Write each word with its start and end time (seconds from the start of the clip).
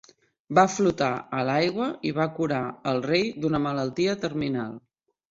Va 0.59 0.61
flotar 0.75 1.09
a 1.39 1.41
l'aigua 1.49 1.89
i 2.11 2.13
va 2.19 2.25
curar 2.37 2.61
el 2.91 3.01
rei 3.07 3.27
d'una 3.43 3.61
malaltia 3.67 4.15
terminal. 4.25 4.73